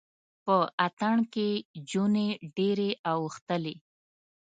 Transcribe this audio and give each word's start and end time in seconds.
په 0.45 0.55
اتڼ 0.85 1.17
کې 1.33 1.49
جونې 1.89 2.27
ډیرې 2.55 2.89
اوښتلې 3.09 3.75